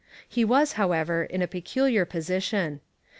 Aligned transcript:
He 0.27 0.43
was, 0.43 0.71
however, 0.81 1.25
in 1.25 1.43
a 1.43 1.47
peculiar 1.47 2.05
position. 2.05 2.81